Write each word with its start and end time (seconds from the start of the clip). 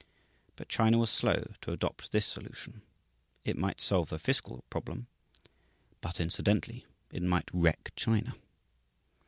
But 0.55 0.67
China 0.67 0.97
was 0.97 1.11
slow 1.11 1.45
to 1.61 1.71
adopt 1.71 2.11
this 2.11 2.25
solution. 2.25 2.81
It 3.45 3.55
might 3.55 3.79
solve 3.79 4.09
the 4.09 4.17
fiscal 4.17 4.63
problem; 4.71 5.05
but 6.01 6.19
incidentally 6.19 6.87
it 7.11 7.21
might 7.21 7.51
wreck 7.53 7.91
China. 7.95 8.33